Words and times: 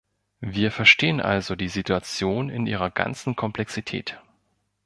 Wir 0.43 0.71
verstehen 0.71 1.21
also 1.21 1.55
die 1.55 1.67
Situation 1.69 2.49
in 2.49 2.65
ihrer 2.65 2.89
ganzen 2.89 3.35
Komplexität. 3.35 4.19